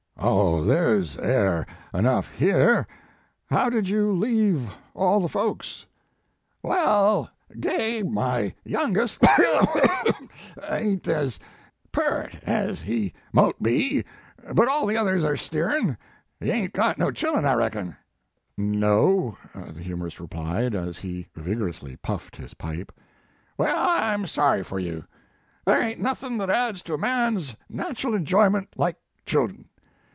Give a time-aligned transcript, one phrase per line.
[0.23, 1.65] "Oh, there s air
[1.95, 2.85] enough here.
[3.49, 5.87] How did you leave all the folks?"
[6.63, 10.13] 84 Mark Twain "Well, Gabe, my youngest wah, hoo, wall, lioo
[10.71, 11.39] ain t as
[11.91, 14.03] peart as he niout be,
[14.53, 15.97] but all the others air stirrin.
[16.39, 17.95] You ain t got 110 chillun, I reckon?"
[18.59, 22.91] "No," the humorist replied, as he vig orously puffed his pipe.
[23.57, 25.03] "Well, I m sorry for you.
[25.65, 29.65] Thar ain t iiothin that adds to a man s nachul enjoyment like chillun.